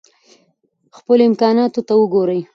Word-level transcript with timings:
خپلو 0.97 1.23
امکاناتو 1.29 1.81
ته 1.87 1.93
وګورئ. 1.99 2.41